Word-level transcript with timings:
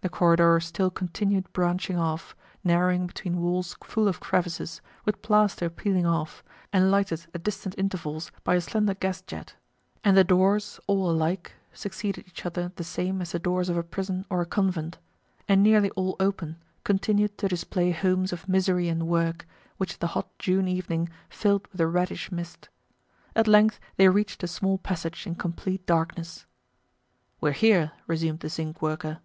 The 0.00 0.08
corridor 0.08 0.58
still 0.58 0.90
continued 0.90 1.52
branching 1.52 1.96
off, 1.96 2.34
narrowing 2.64 3.06
between 3.06 3.40
walls 3.40 3.76
full 3.84 4.08
of 4.08 4.18
crevices, 4.18 4.80
with 5.04 5.22
plaster 5.22 5.70
peeling 5.70 6.04
off, 6.04 6.42
and 6.72 6.90
lighted 6.90 7.28
at 7.32 7.44
distant 7.44 7.76
intervals 7.78 8.32
by 8.42 8.56
a 8.56 8.60
slender 8.60 8.94
gas 8.94 9.22
jet; 9.22 9.54
and 10.02 10.16
the 10.16 10.24
doors 10.24 10.80
all 10.88 11.08
alike, 11.08 11.52
succeeded 11.72 12.26
each 12.26 12.44
other 12.44 12.72
the 12.74 12.82
same 12.82 13.22
as 13.22 13.30
the 13.30 13.38
doors 13.38 13.68
of 13.68 13.76
a 13.76 13.84
prison 13.84 14.24
or 14.28 14.40
a 14.40 14.46
convent, 14.46 14.98
and 15.48 15.62
nearly 15.62 15.90
all 15.90 16.16
open, 16.18 16.56
continued 16.82 17.38
to 17.38 17.46
display 17.46 17.92
homes 17.92 18.32
of 18.32 18.48
misery 18.48 18.88
and 18.88 19.06
work, 19.06 19.46
which 19.76 20.00
the 20.00 20.08
hot 20.18 20.26
June 20.40 20.66
evening 20.66 21.08
filled 21.30 21.68
with 21.70 21.80
a 21.80 21.86
reddish 21.86 22.32
mist. 22.32 22.68
At 23.36 23.46
length 23.46 23.78
they 23.96 24.08
reached 24.08 24.42
a 24.42 24.48
small 24.48 24.76
passage 24.76 25.24
in 25.24 25.36
complete 25.36 25.86
darkness. 25.86 26.46
"We're 27.40 27.52
here," 27.52 27.92
resumed 28.08 28.40
the 28.40 28.48
zinc 28.48 28.82
worker. 28.82 29.20